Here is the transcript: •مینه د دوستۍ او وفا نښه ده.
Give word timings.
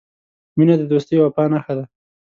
•مینه 0.57 0.75
د 0.77 0.83
دوستۍ 0.91 1.15
او 1.19 1.25
وفا 1.27 1.43
نښه 1.53 1.73
ده. 1.77 1.85